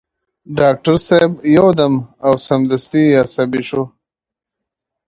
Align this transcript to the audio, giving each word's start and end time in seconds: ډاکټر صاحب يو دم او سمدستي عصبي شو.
ډاکټر 0.59 0.95
صاحب 1.07 1.31
يو 1.57 1.67
دم 1.79 1.93
او 2.25 2.33
سمدستي 2.47 3.03
عصبي 3.21 3.61
شو. 3.69 3.83